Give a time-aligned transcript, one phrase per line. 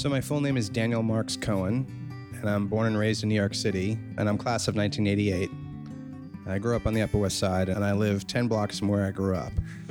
[0.00, 1.84] So my full name is Daniel Marks Cohen,
[2.32, 5.50] and I'm born and raised in New York City, and I'm class of 1988.
[6.46, 9.04] I grew up on the Upper West Side, and I live 10 blocks from where
[9.04, 9.52] I grew up.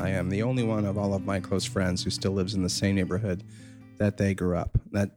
[0.00, 2.62] I am the only one of all of my close friends who still lives in
[2.62, 3.44] the same neighborhood
[3.98, 4.78] that they grew up.
[4.92, 5.10] That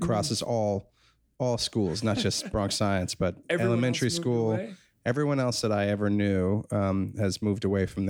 [0.00, 0.90] crosses all
[1.38, 4.54] all schools, not just Bronx Science, but Everyone elementary school.
[4.54, 4.74] away?
[5.06, 8.06] Everyone else that I ever knew um, has moved away from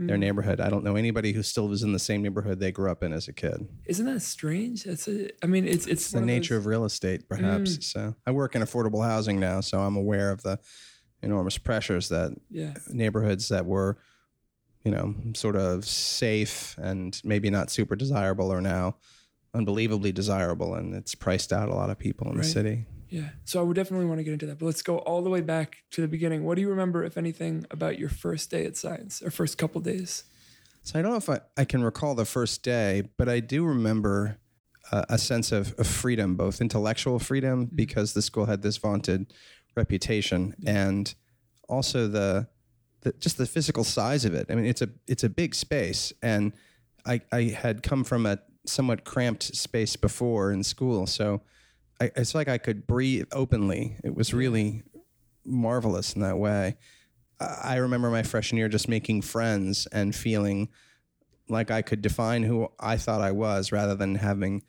[0.00, 0.20] their their Mm.
[0.20, 0.60] neighborhood.
[0.60, 3.12] I don't know anybody who still lives in the same neighborhood they grew up in
[3.12, 3.68] as a kid.
[3.86, 4.84] Isn't that strange?
[4.84, 5.30] That's a.
[5.42, 7.76] I mean, it's it's It's the nature of real estate, perhaps.
[7.78, 7.82] Mm.
[7.84, 10.58] So I work in affordable housing now, so I'm aware of the
[11.22, 12.74] enormous pressures that yeah.
[12.88, 13.98] neighborhoods that were,
[14.84, 18.96] you know, sort of safe and maybe not super desirable are now
[19.52, 22.42] unbelievably desirable, and it's priced out a lot of people in Right.
[22.44, 22.86] the city.
[23.10, 23.30] Yeah.
[23.44, 24.58] So I would definitely want to get into that.
[24.58, 26.44] But let's go all the way back to the beginning.
[26.44, 29.80] What do you remember, if anything, about your first day at science or first couple
[29.80, 30.24] days?
[30.82, 33.64] So I don't know if I, I can recall the first day, but I do
[33.64, 34.38] remember
[34.92, 37.76] a, a sense of, of freedom, both intellectual freedom, mm-hmm.
[37.76, 39.32] because the school had this vaunted
[39.76, 41.14] reputation, and
[41.68, 42.48] also the,
[43.02, 44.46] the just the physical size of it.
[44.50, 46.52] I mean, it's a it's a big space, and
[47.04, 51.42] I I had come from a somewhat cramped space before in school, so
[52.00, 53.96] I, it's like I could breathe openly.
[54.02, 54.82] It was really
[55.44, 56.76] marvelous in that way.
[57.40, 60.68] I remember my freshman year just making friends and feeling
[61.48, 64.62] like I could define who I thought I was rather than having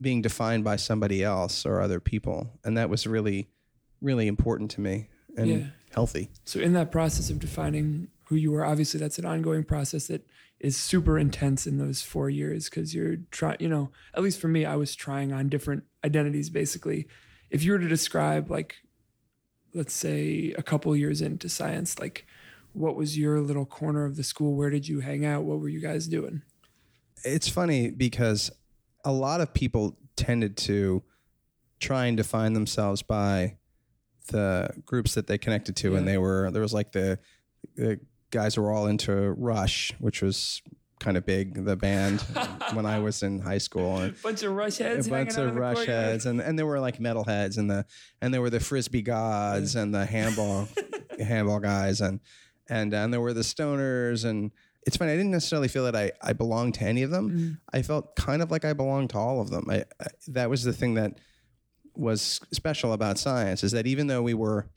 [0.00, 2.58] being defined by somebody else or other people.
[2.64, 3.50] And that was really,
[4.00, 5.66] really important to me and Yeah.
[5.92, 6.30] healthy.
[6.46, 10.26] So in that process of defining who you were, obviously that's an ongoing process that
[10.60, 13.56] is super intense in those four years because you're trying.
[13.60, 16.50] You know, at least for me, I was trying on different identities.
[16.50, 17.08] Basically,
[17.50, 18.76] if you were to describe like,
[19.74, 22.26] let's say, a couple years into science, like.
[22.72, 24.54] What was your little corner of the school?
[24.54, 25.42] Where did you hang out?
[25.42, 26.42] What were you guys doing?
[27.24, 28.48] It's funny because
[29.04, 31.02] a lot of people tended to
[31.80, 33.56] try and define themselves by
[34.28, 37.18] the groups that they connected to, and they were there was like the,
[37.74, 37.98] the
[38.30, 40.62] guys were all into Rush, which was
[41.00, 42.20] kind of big, the band
[42.74, 45.06] when I was in high school, and bunch of rush heads.
[45.06, 47.86] a bunch of rush heads and and there were like metal heads and the
[48.20, 50.68] and there were the frisbee gods and the handball
[51.18, 52.20] handball guys and
[52.68, 54.52] and and there were the stoners and
[54.86, 57.58] it's funny I didn't necessarily feel that I I belonged to any of them Mm.
[57.72, 60.64] I felt kind of like I belonged to all of them I, I that was
[60.64, 61.18] the thing that
[61.94, 64.68] was special about science is that even though we were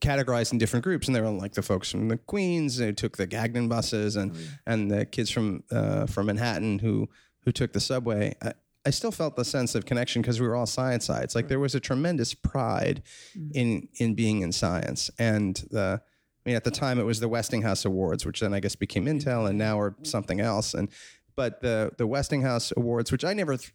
[0.00, 3.16] categorized in different groups and there were like the folks from the Queens who took
[3.16, 4.34] the Gagnon buses and
[4.66, 7.08] and the kids from uh, from Manhattan who
[7.44, 8.34] who took the subway.
[8.42, 8.52] I,
[8.88, 11.34] I still felt the sense of connection because we were all science sides.
[11.34, 13.02] Like there was a tremendous pride
[13.36, 13.50] mm.
[13.54, 15.10] in in being in science.
[15.18, 18.60] And the I mean at the time it was the Westinghouse Awards which then I
[18.60, 19.20] guess became mm.
[19.20, 20.06] Intel and now are mm.
[20.06, 20.74] something else.
[20.74, 20.88] And
[21.36, 23.72] but the the Westinghouse Awards which I never th-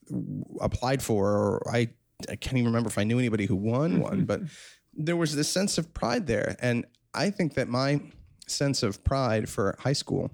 [0.60, 1.90] applied for or I
[2.30, 4.42] I can't even remember if I knew anybody who won one but
[4.96, 6.56] there was this sense of pride there.
[6.60, 8.02] And I think that my
[8.48, 10.32] sense of pride for high school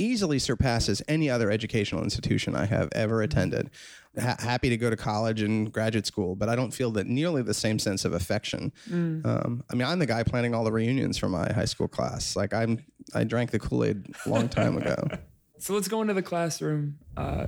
[0.00, 3.68] easily surpasses any other educational institution I have ever attended.
[4.18, 7.42] Ha- happy to go to college and graduate school, but I don't feel that nearly
[7.42, 8.72] the same sense of affection.
[9.24, 12.36] Um, I mean, I'm the guy planning all the reunions for my high school class.
[12.36, 14.96] Like I'm, I drank the Kool Aid a long time ago.
[15.58, 16.98] So let's go into the classroom.
[17.16, 17.46] Uh,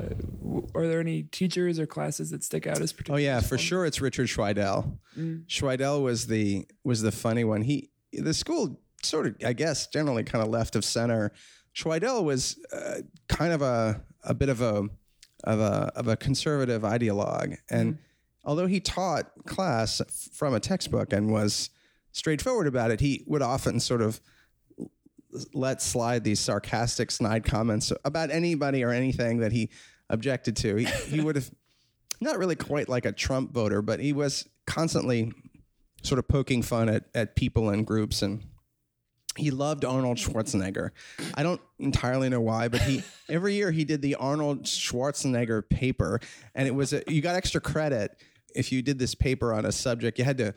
[0.74, 3.18] are there any teachers or classes that stick out as particular?
[3.18, 3.86] Oh yeah, for sure.
[3.86, 4.98] It's Richard Schweidel.
[5.16, 5.46] Mm.
[5.46, 7.62] Schweidel was the was the funny one.
[7.62, 11.32] He the school sort of I guess generally kind of left of center.
[11.74, 14.88] Schweidel was uh, kind of a a bit of a
[15.44, 17.98] of a of a conservative ideologue, and
[18.44, 21.70] although he taught class from a textbook and was
[22.12, 24.20] straightforward about it, he would often sort of
[25.52, 29.70] let slide these sarcastic snide comments about anybody or anything that he
[30.08, 30.76] objected to.
[30.76, 31.50] He, he would have
[32.20, 35.32] not really quite like a Trump voter, but he was constantly
[36.02, 38.42] sort of poking fun at, at people and groups and
[39.36, 40.90] he loved Arnold Schwarzenegger.
[41.34, 46.20] I don't entirely know why, but he every year he did the Arnold Schwarzenegger paper,
[46.54, 48.20] and it was a, you got extra credit
[48.54, 50.18] if you did this paper on a subject.
[50.18, 50.54] You had to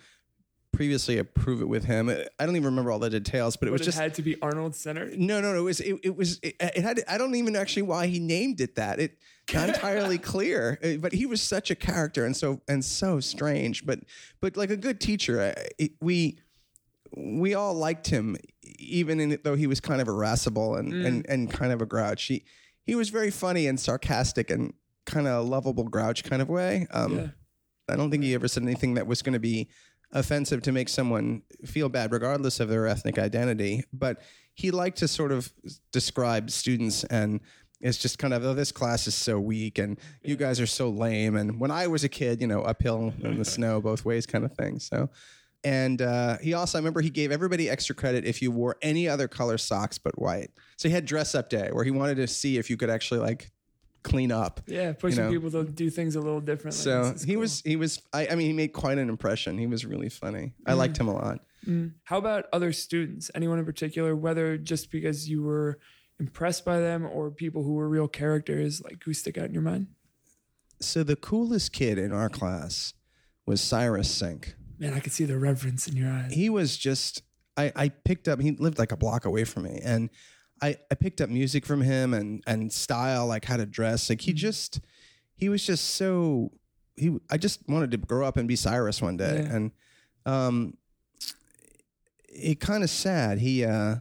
[0.73, 2.09] previously approve it with him.
[2.09, 4.21] I don't even remember all the details, but it But was it just had to
[4.21, 5.05] be Arnold Center.
[5.15, 5.59] no, no, no.
[5.59, 7.01] It was it, it was it, it had.
[7.07, 8.99] I don't even actually why he named it that.
[8.99, 9.17] It
[9.53, 13.85] not entirely clear, Uh, but he was such a character and so and so strange.
[13.85, 13.99] But
[14.41, 16.39] but like a good teacher, it, we
[17.15, 18.35] we all liked him,
[18.79, 22.23] even in, though he was kind of irascible and and and kind of a grouch.
[22.25, 22.43] He
[22.83, 24.73] he was very funny and sarcastic and
[25.05, 26.87] kind of lovable grouch kind of way.
[26.91, 27.27] Um, Yeah.
[27.89, 29.67] I don't think he ever said anything that was going to be
[30.13, 33.83] offensive to make someone feel bad, regardless of their ethnic identity.
[33.91, 34.21] But
[34.53, 35.51] he liked to sort of
[35.91, 37.41] describe students and
[37.83, 40.89] It's just kind of oh, this class is so weak, and you guys are so
[40.89, 41.35] lame.
[41.35, 44.45] And when I was a kid, you know, uphill in the snow both ways, kind
[44.45, 44.79] of thing.
[44.79, 45.09] So,
[45.65, 49.09] and uh, he also, I remember he gave everybody extra credit if you wore any
[49.09, 50.51] other color socks but white.
[50.77, 53.19] So he had dress up day where he wanted to see if you could actually
[53.19, 53.51] like
[54.03, 54.61] clean up.
[54.67, 55.31] Yeah, pushing know.
[55.31, 56.79] people to do things a little differently.
[56.79, 57.41] So he cool.
[57.41, 59.57] was, he was, I, I mean, he made quite an impression.
[59.57, 60.53] He was really funny.
[60.67, 61.39] I liked him a lot.
[61.65, 61.93] Mm.
[62.03, 63.31] How about other students?
[63.33, 65.79] Anyone in particular, whether just because you were
[66.19, 69.63] impressed by them or people who were real characters, like who stick out in your
[69.63, 69.87] mind?
[70.79, 72.93] So the coolest kid in our class
[73.45, 74.55] was Cyrus Sink.
[74.77, 76.33] Man, I could see the reverence in your eyes.
[76.33, 77.23] he was just
[77.55, 80.09] I, I picked up he lived like a block away from me and
[80.63, 84.21] I, I picked up music from him and and style like how to dress like
[84.21, 84.79] he just
[85.35, 86.51] he was just so
[86.95, 89.55] he I just wanted to grow up and be Cyrus one day Yeah.
[89.55, 89.71] and
[90.25, 90.77] um
[92.29, 93.97] it kind of sad he uh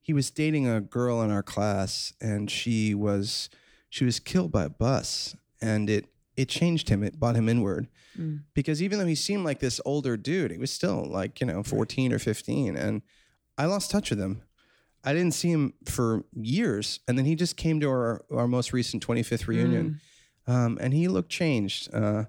[0.00, 3.48] he was dating a girl in our class and she was
[3.88, 6.06] she was killed by a bus and it
[6.36, 7.88] it changed him it brought him inward
[8.18, 8.40] Mm.
[8.54, 11.62] because even though he seemed like this older dude, he was still like, you know,
[11.62, 12.76] 14 or 15.
[12.76, 13.02] And
[13.56, 14.42] I lost touch with him.
[15.04, 17.00] I didn't see him for years.
[17.08, 20.00] And then he just came to our, our most recent 25th reunion
[20.46, 21.92] um, and he looked changed.
[21.94, 22.24] Uh,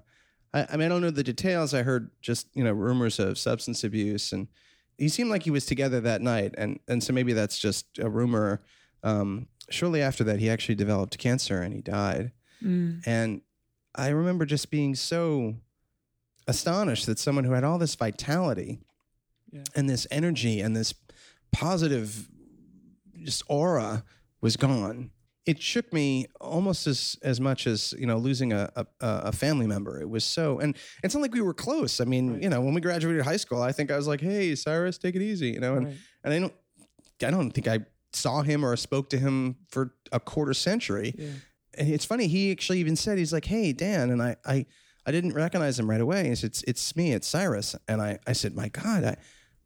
[0.54, 1.74] I, I mean, I don't know the details.
[1.74, 4.48] I heard just, you know, rumors of substance abuse and
[4.96, 6.54] he seemed like he was together that night.
[6.56, 8.62] And, and so maybe that's just a rumor.
[9.02, 12.32] Um, shortly after that, he actually developed cancer and he died.
[12.62, 13.02] Mm.
[13.06, 13.40] And
[13.94, 15.56] I remember just being so
[16.46, 18.80] astonished that someone who had all this vitality
[19.52, 19.64] Yeah.
[19.74, 20.94] and this energy and this
[21.50, 22.28] positive
[23.24, 24.04] just aura
[24.40, 25.10] was gone.
[25.44, 29.66] It shook me almost as as much as you know losing a a, a family
[29.66, 30.00] member.
[30.00, 32.00] It was so, and it's not like we were close.
[32.00, 32.42] I mean, Right.
[32.44, 35.16] you know, when we graduated high school, I think I was like, "Hey, Cyrus, take
[35.16, 35.96] it easy," you know, and Right.
[36.24, 36.54] and I don't,
[37.26, 37.80] I don't think I
[38.12, 41.26] saw him or spoke to him for a quarter century Yeah.
[41.78, 42.28] and it's funny.
[42.28, 44.66] He actually even said, "He's like, hey, Dan," and I, I,
[45.06, 46.28] I didn't recognize him right away.
[46.28, 49.16] He said, "It's, it's me, it's Cyrus." And I, I said, "My God, I,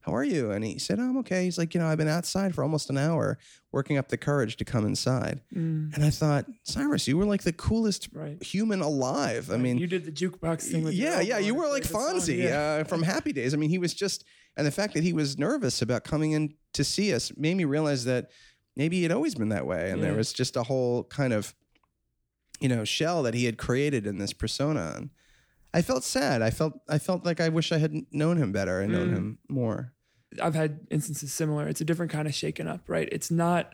[0.07, 2.55] how are you?" And he said, "I'm okay." He's like, "You know, I've been outside
[2.55, 3.39] for almost an hour,
[3.73, 5.95] working up the courage to come inside." Mm.
[5.95, 8.43] And I thought, Cyrus, you were like the coolest Right.
[8.43, 9.51] human alive.
[9.51, 11.83] I mean, you did the jukebox thing yeah, yeah, you were like.
[11.83, 12.79] Fonzie Yeah.
[12.81, 13.53] uh, from Happy Days.
[13.53, 14.25] I mean, he was just,
[14.57, 17.65] and the fact that he was nervous about coming in to see us made me
[17.65, 18.31] realize that
[18.77, 21.55] maybe he'd always been that way, and there was just a whole kind of,
[22.61, 24.95] you know, shell that he had created in this persona.
[24.97, 25.11] And
[25.75, 26.41] I felt sad.
[26.43, 29.15] I felt, I felt like I wish I had known him better and known Mm.
[29.15, 29.93] him more.
[30.41, 31.69] I've had instances similar.
[31.69, 33.09] It's a different kind of shaken up, right?
[33.13, 33.73] It's not,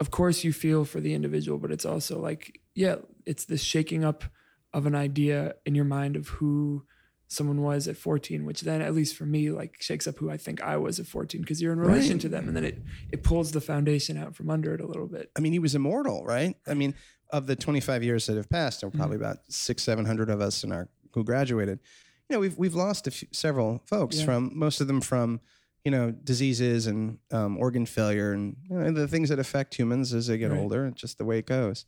[0.00, 4.04] of course, you feel for the individual, but it's also like, yeah, it's this shaking
[4.04, 4.24] up
[4.72, 6.84] of an idea in your mind of who
[7.28, 10.36] someone was at 14, which then, at least for me, like shakes up who I
[10.36, 12.20] think I was at 14 because you're in relation Right.
[12.20, 12.46] to them.
[12.46, 15.30] And then it, it pulls the foundation out from under it a little bit.
[15.36, 16.56] I mean, he was immortal, right?
[16.68, 16.94] I mean,
[17.30, 19.24] of the 25 years that have passed, there were probably mm-hmm.
[19.24, 21.80] about six, seven hundred of us in our who graduated.
[22.28, 24.26] You know, we've we've lost a few, several folks Yeah.
[24.26, 25.40] from most of them from
[25.86, 30.12] you know diseases and um, organ failure and you know, the things that affect humans
[30.12, 30.58] as they get Right.
[30.60, 30.86] older.
[30.88, 31.86] It's just the way it goes.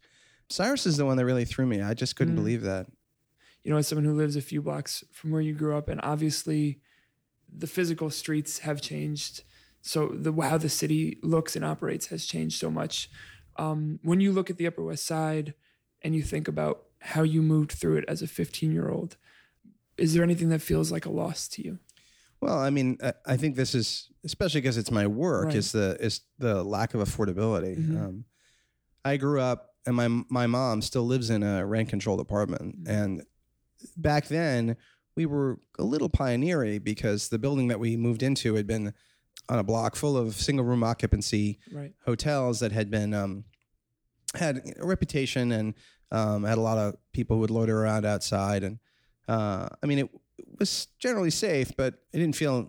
[0.48, 1.82] Cyrus is the one that really threw me.
[1.82, 2.42] I just couldn't Mm.
[2.42, 2.86] believe that.
[3.64, 6.00] you know, as someone who lives a few blocks from where you grew up, and
[6.02, 6.80] obviously
[7.52, 9.42] the physical streets have changed.
[9.82, 13.10] So the how the city looks and operates has changed so much.
[13.56, 15.54] Um, when you look at the Upper West Side
[16.02, 19.16] and you think about how you moved through it as a 15 year old,
[19.98, 21.78] is there anything that feels like a loss to you?
[22.40, 25.46] Well, I mean, I- I think this is especially because it's my work.
[25.46, 25.54] Right.
[25.56, 27.76] Is the is the lack of affordability.
[27.76, 27.96] Mhm.
[28.04, 28.24] Um,
[29.04, 32.88] I grew up, and my my mom still lives in a rent controlled apartment, Mhm.
[32.88, 33.22] and
[33.96, 34.76] back then
[35.16, 38.92] we were a little pioneery because the building that we moved into had been
[39.48, 41.92] on a block full of single room occupancy Right.
[42.04, 43.44] hotels that had been um,
[44.34, 45.74] had a reputation and
[46.12, 48.78] um, had a lot of people who would loiter around outside and
[49.26, 50.10] uh, I mean it
[50.58, 52.68] was generally safe, but it didn't feel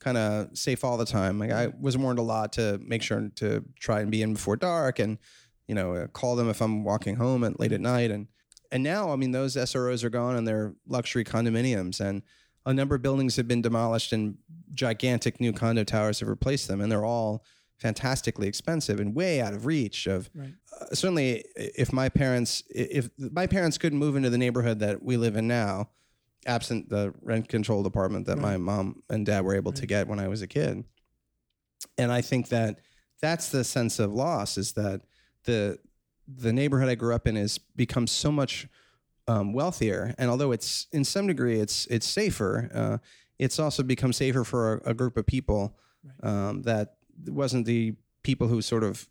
[0.00, 1.38] kind of safe all the time.
[1.38, 4.56] Like I was warned a lot to make sure to try and be in before
[4.56, 5.18] dark and
[5.66, 8.28] you know uh, call them if I'm walking home at late at night and
[8.70, 12.22] and now I mean those SROs are gone and they're luxury condominiums and
[12.64, 14.36] a number of buildings have been demolished and
[14.74, 17.42] gigantic new condo towers have replaced them and they're all
[17.78, 20.54] fantastically expensive and way out of reach of Right.
[20.80, 25.16] uh, certainly if my parents if my parents couldn't move into the neighborhood that we
[25.16, 25.88] live in now
[26.46, 30.18] absent the rent controlled apartment that my mom and dad were able to get when
[30.18, 30.84] I was a kid
[31.96, 32.80] and I think that
[33.20, 35.02] that's the sense of loss is that
[35.44, 35.78] the
[36.26, 38.68] the neighborhood I grew up in has become so much
[39.26, 42.98] um, wealthier and although it's in some degree it's it's safer uh,
[43.38, 45.76] it's also become safer for a, a group of people
[46.22, 46.30] Right.
[46.30, 46.94] um, that
[47.26, 49.08] wasn't the people who sort of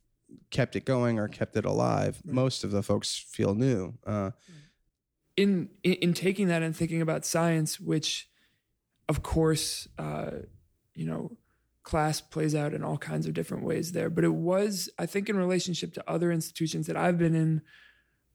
[0.52, 2.22] kept it going or kept it alive.
[2.24, 3.96] Most of the folks feel new.
[4.06, 4.32] Uh,
[5.38, 8.28] in, in in taking that and thinking about science, which,
[9.08, 10.32] of course, uh,
[10.94, 11.38] you know,
[11.84, 14.10] class plays out in all kinds of different ways there.
[14.10, 17.62] But it was, I think, in relationship to other institutions that I've been in,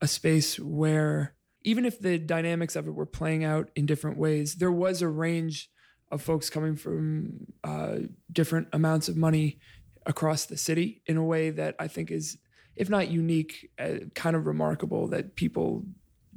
[0.00, 4.56] a space where even if the dynamics of it were playing out in different ways,
[4.56, 5.70] there was a range
[6.10, 7.98] of folks coming from uh,
[8.30, 9.60] different amounts of money
[10.04, 12.38] across the city in a way that I think is,
[12.74, 15.84] if not unique, uh, kind of remarkable that people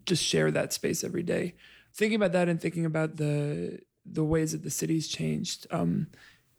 [0.05, 1.55] just share that space every day.
[1.93, 6.07] Thinking about that and thinking about the the ways that the city's changed, um,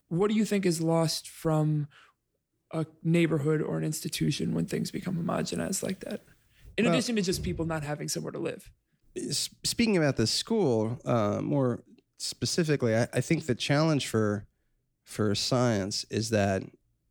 [0.09, 1.87] what do you think is lost from
[2.73, 6.23] a neighborhood or an institution when things become homogenized like that?
[6.77, 8.69] In Well- addition to just people not having somewhere to live.
[9.63, 11.83] speaking about the school uh, more
[12.17, 14.45] specifically, I, I think the challenge for
[15.03, 16.63] for science is that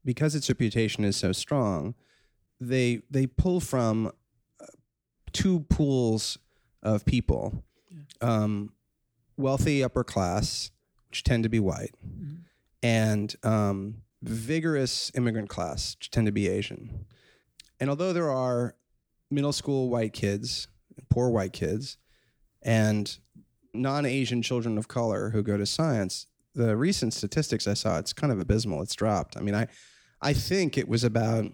[0.04, 1.94] because its reputation is so strong,
[2.60, 4.12] they they pull from
[5.36, 6.38] two pools
[6.82, 7.62] of people,
[8.22, 8.72] um,
[9.36, 10.70] wealthy upper class,
[11.10, 11.94] which tend to be white,
[12.82, 17.04] and um, vigorous immigrant class, which tend to be Asian.
[17.78, 18.76] And although there are
[19.30, 20.68] middle school white kids,
[21.10, 21.98] poor white kids,
[22.62, 23.18] and
[23.74, 28.32] non-Asian children of color who go to science, the recent statistics I saw, it's kind
[28.32, 28.80] of abysmal.
[28.80, 29.36] It's dropped.
[29.36, 29.66] I mean, I,
[30.22, 31.52] I think it was about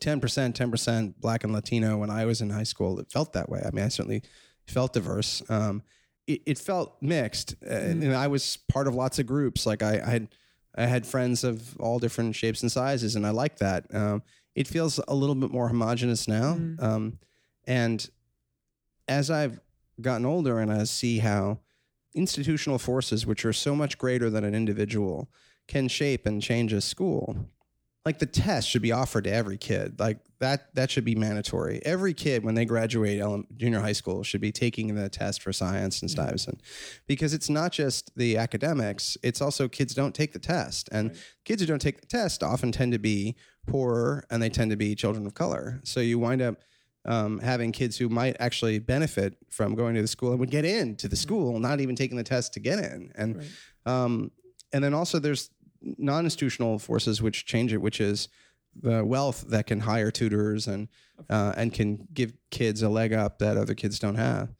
[0.00, 2.98] 10%, 10% black and Latino when I was in high school.
[2.98, 3.62] It felt that way.
[3.64, 4.22] I mean, I certainly
[4.66, 5.42] felt diverse.
[5.48, 5.82] Um,
[6.26, 7.56] it, it felt mixed.
[7.64, 9.66] Uh, and I was part of lots of groups.
[9.66, 10.28] Like I, I had,
[10.76, 13.92] I had friends of all different shapes and sizes, and I like that.
[13.94, 14.22] Um,
[14.54, 16.58] it feels a little bit more homogenous now.
[16.78, 17.18] Um,
[17.66, 18.08] and
[19.08, 19.60] as I've
[20.00, 21.58] gotten older and I see how
[22.14, 25.30] institutional forces, which are so much greater than an individual,
[25.68, 27.48] can shape and change a school.
[28.06, 30.00] Like the test should be offered to every kid.
[30.00, 31.80] Like that that should be mandatory.
[31.84, 33.22] Every kid when they graduate
[33.56, 36.62] junior high school should be taking the test for science and Stuyvesant.
[37.06, 40.88] Because it's not just the academics, it's also kids don't take the test.
[40.90, 41.14] And
[41.44, 44.78] kids who don't take the test often tend to be poorer and they tend to
[44.78, 45.80] be children of color.
[45.84, 46.56] So you wind up
[47.04, 50.64] um, having kids who might actually benefit from going to the school and would get
[50.64, 53.12] into the school, not even taking the test to get in.
[53.14, 53.46] And Right.
[53.86, 54.30] um,
[54.72, 55.50] and then also there's
[55.82, 58.28] non-institutional forces which change it, which is
[58.80, 60.88] the wealth that can hire tutors and
[61.28, 64.54] uh, and can give kids a leg up that other kids don't have.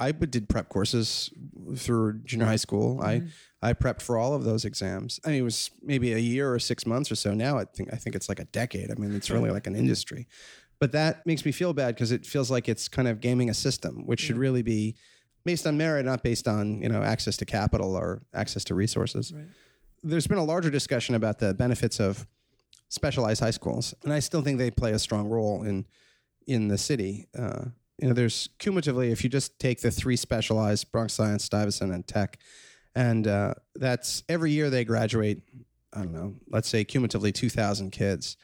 [0.00, 1.30] I did prep courses
[1.76, 3.00] through junior high school.
[3.02, 3.22] I
[3.60, 5.18] I prepped for all of those exams.
[5.24, 7.34] I mean, it was maybe a year or six months or so.
[7.34, 8.90] Now I think I think it's like a decade.
[8.90, 10.28] I mean, it's really like an industry.
[10.78, 13.54] But that makes me feel bad because it feels like it's kind of gaming a
[13.54, 14.94] system, which should really be
[15.44, 19.32] based on merit, not based on you know access to capital or access to resources.
[19.32, 19.46] Right.
[20.02, 22.26] There's been a larger discussion about the benefits of
[22.88, 25.86] specialized high schools, and I still think they play a strong role in
[26.46, 27.26] in the city.
[27.38, 27.66] Uh,
[27.98, 32.06] you know, there's cumulatively, if you just take the three specialized Bronx Science, Stuyvesant, and
[32.06, 32.38] Tech,
[32.94, 35.42] and uh, that's every year they graduate.
[35.92, 38.36] I don't know, let's say cumulatively 2,000 kids,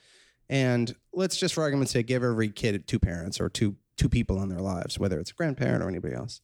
[0.49, 4.43] and let's just for argument's sake give every kid two parents or two two people
[4.43, 6.41] in their lives, whether it's a grandparent or anybody else.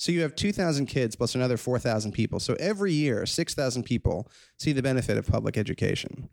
[0.00, 2.40] So you have 2,000 kids plus another 4,000 people.
[2.40, 6.30] So every year, 6,000 people see the benefit of public education.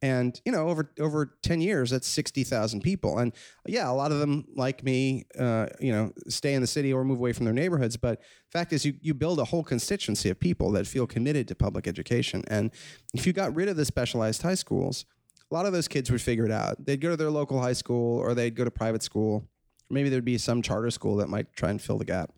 [0.00, 3.18] And you know, over over ten years, that's sixty thousand people.
[3.18, 3.34] And
[3.66, 7.04] yeah, a lot of them, like me, uh, you know, stay in the city or
[7.04, 7.98] move away from their neighborhoods.
[7.98, 11.54] But fact is, you you build a whole constituency of people that feel committed to
[11.54, 12.44] public education.
[12.48, 12.70] And
[13.12, 15.04] if you got rid of the specialized high schools,
[15.50, 16.86] a lot of those kids would figure it out.
[16.86, 19.46] They'd go to their local high school, or they'd go to private school.
[19.90, 22.32] Maybe there'd be some charter school that might try and fill the gap.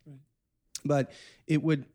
[0.85, 1.11] But
[1.47, 1.87] it would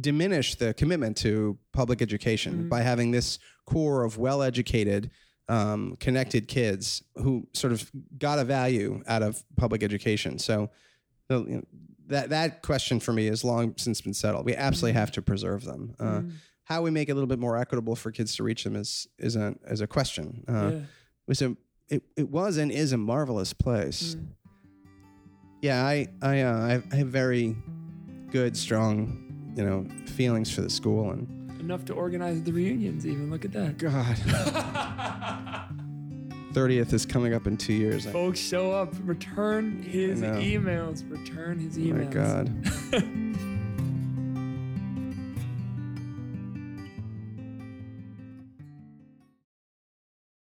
[0.00, 5.10] diminish the commitment to public education by having this core of well-educated
[5.48, 10.38] um, connected kids who sort of got a value out of public education.
[10.38, 10.70] So
[11.28, 11.62] you know,
[12.06, 14.46] that that question for me has long since been settled.
[14.46, 15.94] We absolutely have to preserve them.
[15.98, 16.22] Uh,
[16.64, 19.06] how we make it a little bit more equitable for kids to reach them is
[19.18, 20.44] is a is a question.
[20.48, 20.68] Uh, Yeah.
[20.78, 20.84] it
[21.26, 24.16] was it, it was and is a marvelous place.
[25.60, 27.56] Yeah i i uh, I I have very
[28.32, 31.28] good strong you know feelings for the school and
[31.60, 33.30] Enough to organize the reunions, even.
[33.30, 33.78] Look at that.
[33.78, 34.16] god
[36.52, 38.92] 30th is coming up in two years Folks, show up.
[39.04, 41.08] Return his emails.
[41.10, 41.92] Return his emails.
[41.92, 43.31] oh my god